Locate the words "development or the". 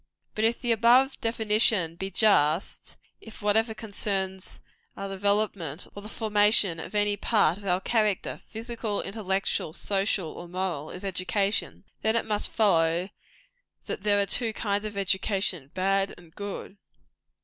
5.07-6.09